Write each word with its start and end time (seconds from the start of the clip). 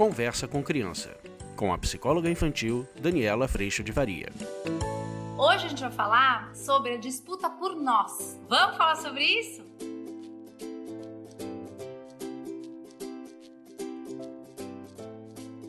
Conversa 0.00 0.48
com 0.48 0.62
Criança, 0.62 1.14
com 1.54 1.74
a 1.74 1.76
psicóloga 1.76 2.30
infantil 2.30 2.88
Daniela 2.98 3.46
Freixo 3.46 3.84
de 3.84 3.92
Varia. 3.92 4.32
Hoje 5.36 5.66
a 5.66 5.68
gente 5.68 5.82
vai 5.82 5.90
falar 5.90 6.56
sobre 6.56 6.94
a 6.94 6.96
disputa 6.96 7.50
por 7.50 7.76
nós. 7.76 8.40
Vamos 8.48 8.78
falar 8.78 8.96
sobre 8.96 9.22
isso? 9.22 9.62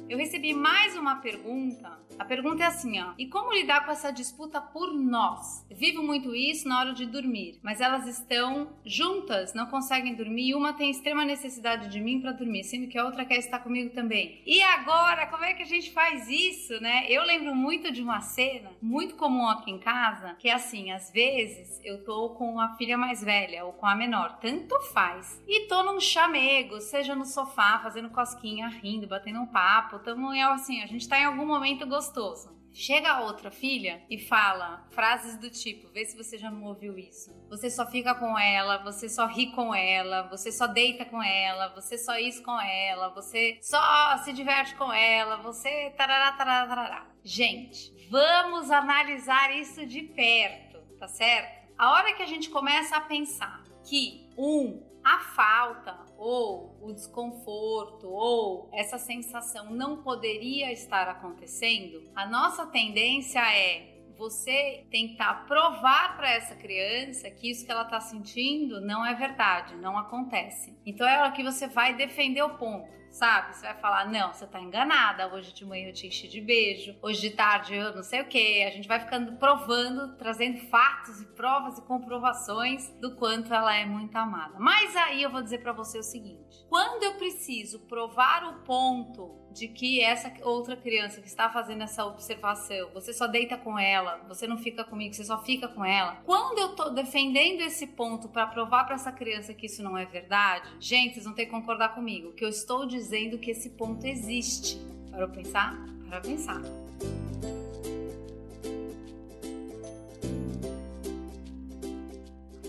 Eu 0.08 0.18
recebi 0.18 0.54
mais 0.54 0.95
uma 0.95 1.18
pergunta 1.18 2.00
a 2.22 2.26
pergunta 2.26 2.64
é 2.64 2.68
assim, 2.68 3.02
ó: 3.02 3.14
e 3.18 3.26
como 3.26 3.52
lidar 3.52 3.84
com 3.84 3.92
essa 3.92 4.12
disputa 4.12 4.62
por 4.62 4.94
nós? 4.94 5.66
Vivo 5.72 6.04
muito 6.04 6.36
isso 6.36 6.68
na 6.68 6.80
hora 6.80 6.94
de 6.94 7.08
dormir, 7.08 7.59
mas 7.64 7.82
elas 7.82 8.05
estão 8.05 8.73
juntas, 8.86 9.55
não 9.55 9.66
conseguem 9.66 10.14
dormir, 10.14 10.50
e 10.50 10.55
uma 10.55 10.72
tem 10.72 10.92
extrema 10.92 11.26
necessidade 11.26 11.90
de 11.90 12.00
mim 12.00 12.22
para 12.22 12.31
dormir, 12.31 12.64
sendo 12.64 12.88
que 12.88 12.98
a 12.98 13.05
outra 13.05 13.26
quer 13.26 13.38
estar 13.38 13.58
comigo 13.58 13.90
também. 13.90 14.40
E 14.45 14.62
agora, 14.62 15.26
como 15.26 15.44
é 15.44 15.55
que 15.55 15.64
a 15.64 15.66
gente 15.66 15.92
faz 15.92 16.30
isso, 16.30 16.80
né? 16.80 17.05
Eu 17.09 17.23
lembro 17.23 17.55
muito 17.55 17.92
de 17.92 18.04
uma 18.04 18.22
cena 18.22 18.70
muito 18.80 19.16
comum 19.16 19.48
aqui 19.48 19.72
em 19.72 19.80
casa, 19.80 20.36
que 20.36 20.48
é 20.48 20.53
assim, 20.53 20.92
às 20.92 21.12
vezes 21.12 21.81
eu 21.84 22.03
tô 22.06 22.30
com 22.30 22.59
a 22.59 22.76
filha 22.76 23.00
mais 23.00 23.23
velha 23.23 23.66
ou 23.66 23.73
com 23.73 23.88
a 23.88 23.95
menor, 23.95 24.38
tanto 24.40 24.80
faz. 24.94 25.42
E 25.48 25.67
tô 25.67 25.81
num 25.81 26.00
chamego, 26.00 26.80
seja 26.81 27.16
no 27.16 27.26
sofá, 27.26 27.80
fazendo 27.80 28.12
cosquinha, 28.12 28.67
rindo, 28.67 29.08
batendo 29.08 29.40
um 29.40 29.48
papo, 29.48 29.98
tamo 29.98 30.30
assim, 30.52 30.84
a 30.84 30.86
gente 30.86 31.09
tá 31.09 31.17
em 31.17 31.26
algum 31.26 31.48
momento 31.48 31.88
gostoso 31.88 32.11
gostoso. 32.12 32.60
Chega 32.74 33.12
a 33.12 33.22
outra 33.22 33.52
filha 33.52 34.02
e 34.10 34.18
fala 34.18 34.88
frases 34.92 35.38
do 35.38 35.50
tipo: 35.50 35.90
vê 35.90 36.06
se 36.06 36.16
você 36.16 36.38
já 36.38 36.50
não 36.50 36.64
ouviu 36.64 36.98
isso. 36.98 37.34
Você 37.50 37.70
só 37.70 37.86
fica 37.86 38.16
com 38.16 38.38
ela, 38.38 38.78
você 38.78 39.10
só 39.10 39.26
ri 39.26 39.52
com 39.52 39.76
ela, 39.76 40.23
você 40.30 40.52
só 40.52 40.68
deita 40.68 41.03
com 41.03 41.22
ela, 41.22 41.68
você 41.70 41.98
só 41.98 42.18
isso 42.18 42.42
com 42.44 42.59
ela, 42.62 43.09
você 43.09 43.58
só 43.62 44.18
se 44.23 44.31
diverte 44.31 44.76
com 44.76 44.92
ela, 44.92 45.38
você 45.38 45.90
tarará, 45.98 46.31
tarará, 46.31 46.68
tarará. 46.68 47.08
Gente, 47.23 47.94
vamos 48.09 48.72
analisar 48.72 49.53
isso 49.53 49.86
de 49.86 50.03
perto, 50.03 50.80
tá 50.98 51.09
certo? 51.09 51.70
A 51.78 51.92
hora 51.92 52.14
que 52.14 52.23
a 52.23 52.28
gente 52.28 52.50
começa 52.50 52.96
a 52.96 53.02
pensar 53.02 53.64
que 53.84 54.30
um 54.38 54.81
a 55.03 55.20
falta 55.20 56.00
ou 56.32 56.78
o 56.82 56.94
desconforto 56.94 58.08
ou 58.08 58.70
essa 58.72 58.98
sensação 58.98 59.70
não 59.72 60.02
poderia 60.02 60.72
estar 60.72 61.10
acontecendo, 61.10 62.10
a 62.16 62.26
nossa 62.26 62.66
tendência 62.66 63.42
é 63.54 64.00
você 64.22 64.86
tentar 64.91 65.47
provar 65.47 66.16
para 66.16 66.30
essa 66.30 66.53
criança 66.53 67.27
que 67.31 67.50
isso 67.50 67.66
que 67.66 67.72
ela 67.72 67.81
está 67.81 68.00
sentindo 68.00 68.80
não 68.80 69.03
é 69.03 69.16
verdade, 69.16 69.75
não 69.78 69.97
acontece. 69.97 70.78
Então 70.86 71.08
é 71.08 71.19
hora 71.19 71.31
que 71.31 71.44
você 71.44 71.67
vai 71.67 71.95
defender 71.95 72.44
o 72.44 72.55
ponto 72.55 73.02
sabe? 73.11 73.53
Você 73.55 73.66
vai 73.66 73.75
falar, 73.75 74.09
não, 74.09 74.33
você 74.33 74.47
tá 74.47 74.59
enganada, 74.59 75.33
hoje 75.33 75.53
de 75.53 75.66
manhã 75.66 75.89
eu 75.89 75.94
te 75.94 76.08
enchi 76.08 76.28
de 76.28 76.39
beijo, 76.39 76.95
hoje 77.02 77.22
de 77.22 77.31
tarde 77.31 77.75
eu 77.75 77.94
não 77.94 78.03
sei 78.03 78.22
o 78.22 78.28
que. 78.28 78.63
A 78.63 78.72
gente 78.72 78.88
vai 78.88 79.00
ficando 79.00 79.33
provando, 79.33 80.16
trazendo 80.16 80.59
fatos 80.69 81.22
e 81.22 81.25
provas 81.35 81.78
e 81.78 81.81
comprovações 81.81 82.88
do 83.00 83.16
quanto 83.16 83.53
ela 83.53 83.75
é 83.75 83.85
muito 83.85 84.16
amada. 84.16 84.58
Mas 84.59 84.95
aí 84.95 85.22
eu 85.22 85.30
vou 85.30 85.41
dizer 85.41 85.59
para 85.59 85.73
você 85.73 86.00
o 86.00 86.03
seguinte: 86.03 86.66
quando 86.69 87.03
eu 87.03 87.16
preciso 87.16 87.80
provar 87.81 88.45
o 88.45 88.63
ponto 88.63 89.41
de 89.53 89.67
que 89.67 90.02
essa 90.02 90.31
outra 90.44 90.78
criança 90.78 91.22
que 91.22 91.28
está 91.28 91.50
fazendo 91.50 91.83
essa 91.83 92.06
observação, 92.06 92.91
você 92.94 93.11
só 93.11 93.28
deita 93.28 93.58
com 93.58 93.78
ela, 93.78 94.11
você 94.28 94.48
não 94.48 94.58
fica 94.58 94.84
comigo, 94.84 95.14
você 95.14 95.23
só 95.23 95.42
fica 95.44 95.67
com 95.67 95.84
ela. 95.84 96.22
Quando 96.26 96.59
eu 96.59 96.76
tô 96.76 96.90
defendendo 96.90 97.62
esse 97.62 97.88
ponto 97.88 98.28
para 98.30 98.48
provar 98.48 98.86
para 98.86 98.95
essa 98.95 99.12
criança 99.12 99.53
que 99.53 99.66
isso 99.66 99.84
não 99.84 99.98
é 99.98 100.06
verdade, 100.06 100.70
gente, 100.80 101.14
vocês 101.14 101.26
vão 101.26 101.34
ter 101.34 101.45
que 101.45 101.52
concordar 101.52 101.95
comigo, 101.95 102.34
que 102.34 102.44
eu 102.44 102.50
estou 102.50 102.86
dizendo 102.86 103.38
que 103.38 103.52
esse 103.52 103.69
ponto 103.72 104.06
existe. 104.06 104.80
Para 105.12 105.28
pensar? 105.28 105.78
Para 106.08 106.22
pensar. 106.22 106.62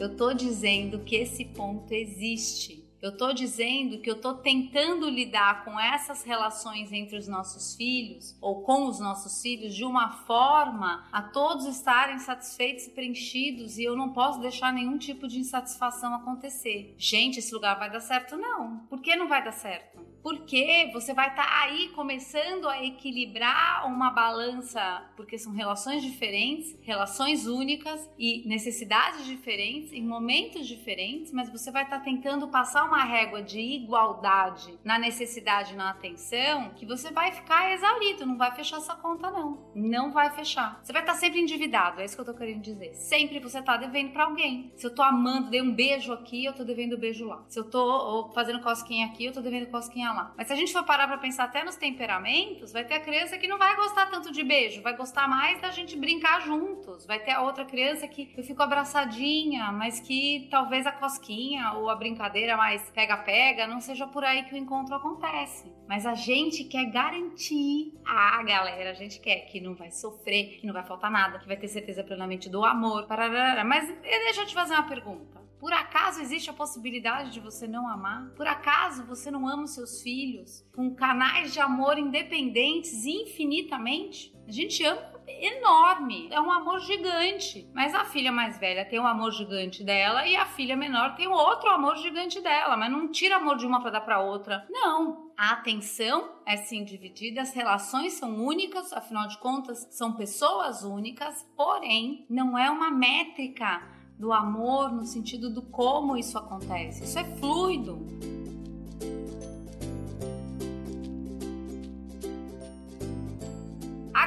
Eu 0.02 0.08
estou 0.08 0.34
dizendo 0.34 0.98
que 0.98 1.14
esse 1.14 1.44
ponto 1.44 1.92
existe. 1.92 2.81
Eu 3.02 3.10
estou 3.10 3.34
dizendo 3.34 3.98
que 3.98 4.08
eu 4.08 4.14
estou 4.14 4.34
tentando 4.34 5.10
lidar 5.10 5.64
com 5.64 5.78
essas 5.78 6.22
relações 6.22 6.92
entre 6.92 7.16
os 7.16 7.26
nossos 7.26 7.74
filhos 7.74 8.36
ou 8.40 8.62
com 8.62 8.86
os 8.86 9.00
nossos 9.00 9.42
filhos 9.42 9.74
de 9.74 9.84
uma 9.84 10.24
forma 10.24 11.04
a 11.10 11.20
todos 11.20 11.66
estarem 11.66 12.20
satisfeitos 12.20 12.86
e 12.86 12.90
preenchidos 12.90 13.76
e 13.76 13.82
eu 13.82 13.96
não 13.96 14.12
posso 14.12 14.38
deixar 14.38 14.72
nenhum 14.72 14.96
tipo 14.98 15.26
de 15.26 15.40
insatisfação 15.40 16.14
acontecer. 16.14 16.94
Gente, 16.96 17.40
esse 17.40 17.52
lugar 17.52 17.76
vai 17.76 17.90
dar 17.90 17.98
certo? 17.98 18.36
Não. 18.36 18.86
Por 18.88 19.00
que 19.00 19.16
não 19.16 19.26
vai 19.26 19.42
dar 19.42 19.50
certo? 19.50 20.11
Porque 20.22 20.90
você 20.92 21.12
vai 21.12 21.28
estar 21.28 21.46
tá 21.46 21.62
aí 21.62 21.88
começando 21.88 22.68
a 22.68 22.82
equilibrar 22.82 23.86
uma 23.86 24.10
balança, 24.10 25.04
porque 25.16 25.36
são 25.36 25.52
relações 25.52 26.02
diferentes, 26.02 26.76
relações 26.82 27.46
únicas 27.46 28.08
e 28.18 28.46
necessidades 28.46 29.26
diferentes 29.26 29.92
em 29.92 30.02
momentos 30.02 30.66
diferentes, 30.66 31.32
mas 31.32 31.50
você 31.50 31.70
vai 31.70 31.82
estar 31.82 31.98
tá 31.98 32.04
tentando 32.04 32.48
passar 32.48 32.84
uma 32.84 33.02
régua 33.02 33.42
de 33.42 33.60
igualdade 33.60 34.78
na 34.84 34.98
necessidade, 34.98 35.74
na 35.74 35.90
atenção, 35.90 36.70
que 36.70 36.86
você 36.86 37.10
vai 37.10 37.32
ficar 37.32 37.72
exaurido, 37.72 38.24
não 38.24 38.36
vai 38.36 38.54
fechar 38.54 38.76
essa 38.76 38.94
conta 38.94 39.30
não. 39.30 39.70
Não 39.74 40.12
vai 40.12 40.30
fechar. 40.30 40.80
Você 40.82 40.92
vai 40.92 41.02
estar 41.02 41.14
tá 41.14 41.18
sempre 41.18 41.40
endividado, 41.40 42.00
é 42.00 42.04
isso 42.04 42.14
que 42.14 42.20
eu 42.20 42.26
tô 42.26 42.34
querendo 42.34 42.62
dizer. 42.62 42.94
Sempre 42.94 43.40
você 43.40 43.60
tá 43.60 43.76
devendo 43.76 44.12
para 44.12 44.24
alguém. 44.24 44.72
Se 44.76 44.86
eu 44.86 44.94
tô 44.94 45.02
amando, 45.02 45.50
dei 45.50 45.60
um 45.60 45.74
beijo 45.74 46.12
aqui, 46.12 46.44
eu 46.44 46.52
tô 46.52 46.62
devendo 46.62 46.96
um 46.96 47.00
beijo 47.00 47.26
lá. 47.26 47.44
Se 47.48 47.58
eu 47.58 47.64
tô 47.68 48.30
fazendo 48.34 48.60
cosquinha 48.60 49.06
aqui, 49.06 49.24
eu 49.24 49.32
tô 49.32 49.40
devendo 49.40 49.66
cosquinha 49.66 50.11
Mas 50.36 50.46
se 50.46 50.52
a 50.52 50.56
gente 50.56 50.72
for 50.72 50.84
parar 50.84 51.06
para 51.06 51.18
pensar 51.18 51.44
até 51.44 51.64
nos 51.64 51.76
temperamentos, 51.76 52.72
vai 52.72 52.84
ter 52.84 52.94
a 52.94 53.00
criança 53.00 53.38
que 53.38 53.48
não 53.48 53.58
vai 53.58 53.74
gostar 53.76 54.06
tanto 54.06 54.32
de 54.32 54.42
beijo, 54.42 54.82
vai 54.82 54.96
gostar 54.96 55.28
mais 55.28 55.60
da 55.60 55.70
gente 55.70 55.96
brincar 55.96 56.40
juntos. 56.42 57.06
Vai 57.06 57.18
ter 57.18 57.32
a 57.32 57.42
outra 57.42 57.64
criança 57.64 58.06
que 58.06 58.32
eu 58.36 58.44
fico 58.44 58.62
abraçadinha, 58.62 59.70
mas 59.72 60.00
que 60.00 60.48
talvez 60.50 60.86
a 60.86 60.92
cosquinha 60.92 61.72
ou 61.74 61.88
a 61.88 61.94
brincadeira 61.94 62.56
mais 62.56 62.82
pega-pega 62.90 63.66
não 63.66 63.80
seja 63.80 64.06
por 64.06 64.24
aí 64.24 64.44
que 64.44 64.54
o 64.54 64.58
encontro 64.58 64.94
acontece. 64.94 65.72
Mas 65.88 66.06
a 66.06 66.14
gente 66.14 66.64
quer 66.64 66.86
garantir, 66.86 67.92
ah, 68.04 68.42
galera, 68.42 68.90
a 68.90 68.94
gente 68.94 69.20
quer 69.20 69.40
que 69.46 69.60
não 69.60 69.74
vai 69.74 69.90
sofrer, 69.90 70.58
que 70.60 70.66
não 70.66 70.72
vai 70.72 70.84
faltar 70.84 71.10
nada, 71.10 71.38
que 71.38 71.46
vai 71.46 71.56
ter 71.56 71.68
certeza 71.68 72.02
plenamente 72.02 72.48
do 72.48 72.64
amor. 72.64 73.06
Pararara. 73.06 73.64
Mas 73.64 73.88
deixa 74.02 74.42
eu 74.42 74.46
te 74.46 74.54
fazer 74.54 74.74
uma 74.74 74.88
pergunta. 74.88 75.41
Por 75.62 75.72
acaso 75.72 76.20
existe 76.20 76.50
a 76.50 76.52
possibilidade 76.52 77.30
de 77.30 77.38
você 77.38 77.68
não 77.68 77.86
amar? 77.86 78.32
Por 78.34 78.48
acaso 78.48 79.06
você 79.06 79.30
não 79.30 79.46
ama 79.46 79.62
os 79.62 79.74
seus 79.74 80.02
filhos 80.02 80.68
com 80.74 80.92
canais 80.92 81.52
de 81.52 81.60
amor 81.60 81.96
independentes 81.96 83.06
infinitamente? 83.06 84.34
A 84.44 84.50
gente 84.50 84.82
ama 84.82 85.12
enorme, 85.28 86.26
é 86.32 86.40
um 86.40 86.50
amor 86.50 86.80
gigante. 86.80 87.70
Mas 87.72 87.94
a 87.94 88.04
filha 88.04 88.32
mais 88.32 88.58
velha 88.58 88.84
tem 88.84 88.98
um 88.98 89.06
amor 89.06 89.30
gigante 89.30 89.84
dela 89.84 90.26
e 90.26 90.34
a 90.34 90.46
filha 90.46 90.76
menor 90.76 91.14
tem 91.14 91.28
outro 91.28 91.70
amor 91.70 91.96
gigante 91.98 92.40
dela, 92.40 92.76
mas 92.76 92.90
não 92.90 93.08
tira 93.08 93.36
amor 93.36 93.56
de 93.56 93.64
uma 93.64 93.80
para 93.80 93.92
dar 93.92 94.00
para 94.00 94.20
outra. 94.20 94.66
Não. 94.68 95.30
A 95.38 95.52
atenção 95.52 96.40
é 96.44 96.56
sim 96.56 96.84
dividida, 96.84 97.40
as 97.40 97.54
relações 97.54 98.14
são 98.14 98.44
únicas, 98.44 98.92
afinal 98.92 99.28
de 99.28 99.38
contas, 99.38 99.86
são 99.92 100.12
pessoas 100.12 100.82
únicas, 100.82 101.48
porém, 101.56 102.26
não 102.28 102.58
é 102.58 102.68
uma 102.68 102.90
métrica 102.90 104.01
do 104.18 104.32
amor 104.32 104.92
no 104.92 105.04
sentido 105.04 105.52
do 105.52 105.62
como 105.62 106.16
isso 106.16 106.38
acontece. 106.38 107.04
Isso 107.04 107.18
é 107.18 107.24
fluido. 107.36 107.98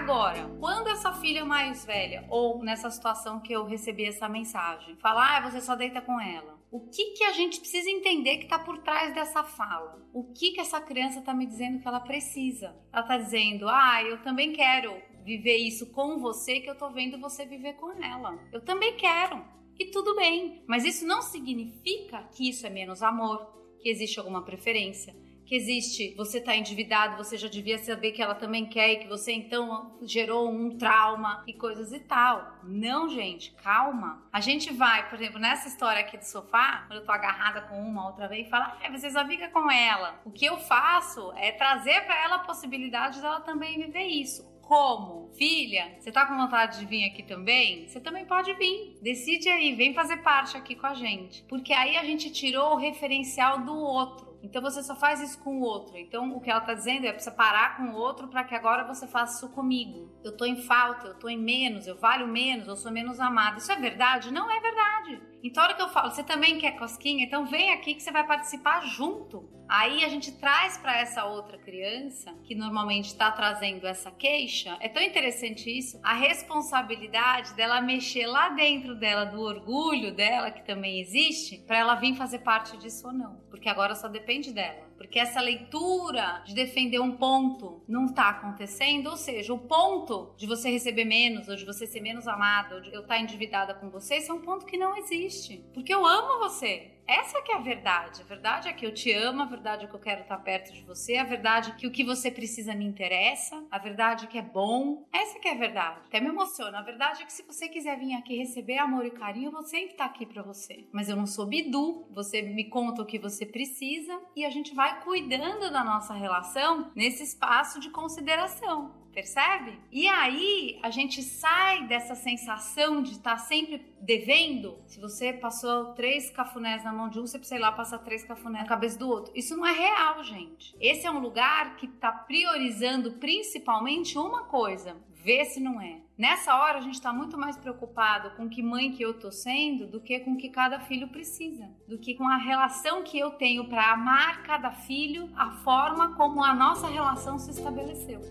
Agora, 0.06 0.48
quando 0.60 0.90
essa 0.90 1.14
filha 1.14 1.44
mais 1.44 1.84
velha, 1.84 2.26
ou 2.30 2.64
nessa 2.64 2.92
situação 2.92 3.40
que 3.40 3.54
eu 3.54 3.66
recebi 3.66 4.06
essa 4.06 4.30
mensagem, 4.30 4.96
falar, 4.98 5.38
ah, 5.38 5.50
você 5.50 5.60
só 5.60 5.76
deita 5.76 6.00
com 6.00 6.22
ela. 6.22 6.60
O 6.70 6.82
que, 6.82 7.14
que 7.14 7.24
a 7.24 7.32
gente 7.32 7.60
precisa 7.60 7.90
entender 7.90 8.38
que 8.38 8.44
está 8.44 8.60
por 8.60 8.78
trás 8.80 9.16
dessa 9.16 9.44
fala? 9.44 9.98
O 10.14 10.26
que, 10.34 10.52
que 10.52 10.60
essa 10.60 10.82
criança 10.82 11.20
está 11.20 11.34
me 11.34 11.46
dizendo 11.46 11.80
que 11.80 11.88
ela 11.88 12.00
precisa? 12.02 12.76
Ela 12.92 13.02
está 13.02 13.18
dizendo, 13.18 13.68
ah, 13.68 14.04
eu 14.04 14.22
também 14.22 14.54
quero 14.54 14.94
viver 15.26 15.58
isso 15.58 15.88
com 15.88 16.20
você, 16.20 16.60
que 16.60 16.70
eu 16.70 16.78
tô 16.78 16.92
vendo 16.92 17.20
você 17.20 17.46
viver 17.46 17.74
com 17.74 17.92
ela. 18.04 18.40
Eu 18.54 18.62
também 18.62 18.96
quero 18.96 19.44
e 19.78 19.88
tudo 19.88 20.16
bem. 20.16 20.64
Mas 20.68 20.86
isso 20.86 21.06
não 21.06 21.22
significa 21.22 22.24
que 22.32 22.48
isso 22.48 22.66
é 22.68 22.70
menos 22.70 23.02
amor, 23.02 23.54
que 23.80 23.90
existe 23.90 24.20
alguma 24.20 24.44
preferência, 24.44 25.16
que 25.46 25.56
existe, 25.56 26.14
você 26.16 26.40
está 26.40 26.56
endividado, 26.56 27.18
você 27.18 27.38
já 27.38 27.48
devia 27.48 27.78
saber 27.78 28.12
que 28.12 28.22
ela 28.22 28.36
também 28.36 28.66
quer 28.66 28.94
e 28.94 28.96
que 28.98 29.08
você 29.08 29.32
então 29.32 29.98
gerou 30.02 30.50
um 30.50 30.78
trauma 30.78 31.44
e 31.48 31.54
coisas 31.54 31.94
e 31.94 32.00
tal. 32.00 32.60
Não, 32.64 33.08
gente, 33.08 33.52
calma. 33.64 34.28
A 34.34 34.42
gente 34.42 34.74
vai, 34.74 35.08
por 35.10 35.16
exemplo, 35.16 35.40
nessa 35.40 35.68
história 35.68 36.02
aqui 36.02 36.18
do 36.18 36.26
sofá, 36.26 36.84
quando 36.88 37.00
eu 37.00 37.06
tô 37.06 37.12
agarrada 37.12 37.62
com 37.62 37.80
uma 37.80 38.08
outra 38.08 38.28
vez, 38.28 38.48
e 38.48 38.50
fala, 38.50 38.78
é, 38.82 38.90
você 38.90 39.10
só 39.10 39.26
fica 39.26 39.50
com 39.50 39.70
ela. 39.72 40.20
O 40.26 40.32
que 40.32 40.46
eu 40.46 40.58
faço 40.58 41.32
é 41.38 41.52
trazer 41.52 42.02
para 42.06 42.24
ela 42.24 42.36
a 42.38 42.40
possibilidade 42.40 43.22
dela 43.22 43.42
também 43.42 43.78
viver 43.78 44.06
isso 44.06 44.56
como? 44.66 45.30
Filha, 45.38 45.96
você 46.00 46.12
tá 46.12 46.26
com 46.26 46.36
vontade 46.36 46.80
de 46.80 46.86
vir 46.86 47.06
aqui 47.06 47.24
também? 47.24 47.88
Você 47.88 48.00
também 48.00 48.26
pode 48.26 48.54
vir. 48.54 48.98
Decide 49.02 49.48
aí, 49.50 49.74
vem 49.76 49.94
fazer 49.94 50.18
parte 50.18 50.58
aqui 50.58 50.76
com 50.76 50.88
a 50.88 50.94
gente. 50.94 51.44
Porque 51.44 51.72
aí 51.72 51.96
a 51.98 52.04
gente 52.04 52.32
tirou 52.32 52.74
o 52.74 52.78
referencial 52.78 53.60
do 53.62 53.76
outro. 53.76 54.35
Então 54.46 54.62
você 54.62 54.84
só 54.84 54.96
faz 54.96 55.20
isso 55.20 55.40
com 55.40 55.58
o 55.58 55.62
outro. 55.62 55.98
Então 55.98 56.36
o 56.36 56.40
que 56.40 56.52
ela 56.52 56.62
tá 56.62 56.74
dizendo 56.74 57.06
é 57.06 57.12
precisa 57.12 57.36
parar 57.36 57.78
com 57.78 57.84
o 57.90 57.96
outro 57.96 58.28
para 58.28 58.44
que 58.44 58.54
agora 58.54 58.84
você 58.84 59.08
faça 59.08 59.38
isso 59.38 59.54
comigo. 59.54 60.10
Eu 60.24 60.38
tô 60.38 60.46
em 60.46 60.62
falta, 60.62 61.08
eu 61.08 61.16
tô 61.16 61.28
em 61.28 61.38
menos, 61.38 61.88
eu 61.88 61.98
valho 61.98 62.28
menos, 62.28 62.68
eu 62.68 62.76
sou 62.76 62.92
menos 62.92 63.20
amada. 63.20 63.58
Isso 63.58 63.72
é 63.72 63.76
verdade? 63.76 64.32
Não 64.32 64.50
é 64.50 64.60
verdade. 64.60 65.22
Então, 65.46 65.62
a 65.62 65.68
hora 65.68 65.76
que 65.76 65.82
eu 65.84 65.90
falo, 65.90 66.10
você 66.10 66.24
também 66.24 66.58
quer 66.58 66.72
cosquinha? 66.72 67.24
Então, 67.24 67.46
vem 67.46 67.72
aqui 67.72 67.94
que 67.94 68.02
você 68.02 68.12
vai 68.12 68.26
participar 68.26 68.84
junto. 68.88 69.48
Aí 69.70 70.04
a 70.04 70.10
gente 70.10 70.32
traz 70.32 70.76
para 70.76 70.98
essa 70.98 71.24
outra 71.24 71.56
criança, 71.56 72.34
que 72.44 72.56
normalmente 72.56 73.10
está 73.10 73.30
trazendo 73.30 73.86
essa 73.86 74.10
queixa, 74.10 74.76
é 74.80 74.90
tão 74.90 75.04
interessante 75.04 75.70
isso, 75.70 76.00
a 76.02 76.14
responsabilidade 76.16 77.54
dela 77.54 77.80
mexer 77.80 78.26
lá 78.26 78.50
dentro 78.50 78.96
dela, 78.96 79.24
do 79.24 79.40
orgulho 79.40 80.16
dela, 80.16 80.50
que 80.50 80.66
também 80.66 81.00
existe, 81.00 81.60
para 81.60 81.78
ela 81.78 81.94
vir 81.94 82.16
fazer 82.16 82.40
parte 82.40 82.76
disso 82.78 83.06
ou 83.06 83.14
não. 83.14 83.36
Porque 83.52 83.70
agora 83.70 83.94
só 83.94 84.08
depende 84.08 84.52
dela 84.52 84.86
porque 84.98 85.20
essa 85.20 85.42
leitura 85.42 86.42
de 86.46 86.54
defender 86.54 87.00
um 87.00 87.12
ponto 87.12 87.84
não 87.88 88.06
está 88.06 88.30
acontecendo, 88.30 89.10
ou 89.10 89.18
seja, 89.18 89.54
o 89.54 89.60
ponto 89.60 90.34
de 90.38 90.48
você 90.48 90.70
receber 90.70 91.06
menos, 91.06 91.48
ou 91.48 91.56
de 91.56 91.66
você 91.66 91.86
ser 91.86 92.00
menos 92.00 92.28
amado, 92.28 92.76
ou 92.76 92.82
de 92.82 92.94
eu 92.94 93.02
estar 93.02 93.16
tá 93.16 93.20
endividada 93.20 93.74
com 93.74 93.90
você, 93.90 94.18
isso 94.18 94.32
é 94.32 94.36
um 94.36 94.42
ponto 94.42 94.66
que 94.66 94.78
não 94.78 94.96
existe. 95.36 95.64
Porque 95.74 95.94
eu 95.94 96.06
amo 96.06 96.40
você. 96.40 96.92
Essa 97.08 97.40
que 97.44 97.52
é 97.52 97.56
a 97.56 97.60
verdade. 97.60 98.22
A 98.22 98.26
verdade 98.26 98.68
é 98.68 98.74
que 98.74 98.84
eu 98.84 98.92
te 98.92 99.12
amo, 99.12 99.44
a 99.44 99.46
verdade 99.46 99.86
é 99.86 99.88
que 99.88 99.94
eu 99.94 100.00
quero 100.00 100.22
estar 100.22 100.38
perto 100.40 100.74
de 100.74 100.82
você, 100.82 101.18
a 101.18 101.24
verdade 101.24 101.70
é 101.70 101.76
que 101.76 101.86
o 101.86 101.92
que 101.92 102.04
você 102.04 102.32
precisa 102.32 102.74
me 102.74 102.84
interessa, 102.84 103.64
a 103.70 103.78
verdade 103.78 104.26
é 104.26 104.28
que 104.28 104.40
é 104.40 104.42
bom. 104.42 105.06
Essa 105.14 105.40
que 105.40 105.48
é 105.48 105.52
a 105.52 105.58
verdade. 105.58 106.00
Até 106.08 106.20
me 106.20 106.30
emociona. 106.30 106.80
A 106.80 106.82
verdade 106.82 107.22
é 107.22 107.26
que 107.26 107.34
se 107.34 107.44
você 107.44 107.70
quiser 107.70 108.00
vir 108.00 108.16
aqui 108.16 108.36
receber 108.36 108.80
amor 108.80 109.06
e 109.06 109.12
carinho, 109.12 109.50
eu 109.50 109.52
vou 109.52 109.64
sempre 109.64 109.92
estar 109.92 110.06
aqui 110.06 110.26
para 110.26 110.42
você. 110.42 110.88
Mas 110.92 111.08
eu 111.08 111.16
não 111.16 111.28
sou 111.28 111.46
bidu. 111.46 112.08
Você 112.12 112.42
me 112.42 112.70
conta 112.70 113.04
o 113.04 113.06
que 113.06 113.20
você 113.20 113.46
precisa 113.46 114.20
e 114.36 114.44
a 114.44 114.50
gente 114.50 114.74
vai 114.74 115.04
cuidando 115.04 115.72
da 115.72 115.84
nossa 115.84 116.16
relação 116.16 116.92
nesse 116.96 117.22
espaço 117.22 117.80
de 117.80 117.92
consideração 117.92 119.05
percebe? 119.16 119.80
E 119.90 120.08
aí 120.10 120.78
a 120.84 120.90
gente 120.90 121.24
sai 121.24 121.88
dessa 121.88 122.14
sensação 122.14 123.02
de 123.02 123.14
estar 123.14 123.32
tá 123.32 123.38
sempre 123.38 123.82
devendo. 124.02 124.78
Se 124.86 125.00
você 125.00 125.32
passou 125.32 125.94
três 125.94 126.30
cafunés 126.30 126.84
na 126.84 126.92
mão 126.92 127.10
de 127.10 127.20
um, 127.20 127.26
você 127.26 127.40
precisa 127.40 127.56
ir 127.56 127.62
lá 127.62 127.72
passar 127.72 128.00
três 128.00 128.26
cafunés 128.26 128.64
na 128.64 128.68
cabeça 128.68 129.00
do 129.00 129.10
outro. 129.10 129.32
Isso 129.34 129.56
não 129.56 129.66
é 129.66 129.72
real, 129.72 130.22
gente. 130.24 130.76
Esse 130.80 131.08
é 131.08 131.12
um 131.12 131.20
lugar 131.20 131.78
que 131.78 131.86
está 131.86 132.12
priorizando 132.12 133.14
principalmente 133.14 134.18
uma 134.18 134.44
coisa: 134.44 134.98
ver 135.24 135.46
se 135.46 135.62
não 135.62 135.82
é. 135.82 136.02
Nessa 136.18 136.56
hora 136.56 136.78
a 136.78 136.82
gente 136.82 136.94
está 136.94 137.12
muito 137.12 137.38
mais 137.38 137.58
preocupado 137.58 138.32
com 138.38 138.48
que 138.48 138.62
mãe 138.62 138.92
que 138.92 139.04
eu 139.04 139.14
tô 139.20 139.32
sendo 139.32 139.88
do 139.88 140.00
que 140.00 140.20
com 140.20 140.38
que 140.38 140.50
cada 140.50 140.80
filho 140.80 141.08
precisa, 141.08 141.70
do 141.88 141.98
que 141.98 142.14
com 142.14 142.28
a 142.28 142.38
relação 142.38 143.04
que 143.04 143.18
eu 143.18 143.32
tenho 143.32 143.68
para 143.68 143.92
amar 143.92 144.44
cada 144.44 144.72
filho, 144.72 145.30
a 145.36 145.52
forma 145.64 146.16
como 146.16 146.44
a 146.44 146.54
nossa 146.54 146.88
relação 146.88 147.40
se 147.40 147.52
estabeleceu. 147.52 148.22